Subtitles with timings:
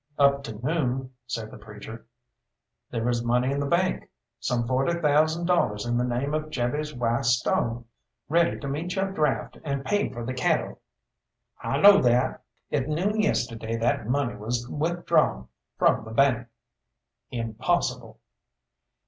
[0.17, 2.07] "Up to noon," said the preacher,
[2.89, 6.91] "there was money in the bank; some forty thousand dollars in the name of Jabez
[6.91, 7.21] Y.
[7.21, 7.85] Stone,
[8.27, 10.81] ready to meet yo' draft, and pay for the cattle."
[11.61, 12.41] "I know that!"
[12.71, 16.47] "At noon yesterday that money was withdrawn from the bank."
[17.29, 18.19] "Impossible!"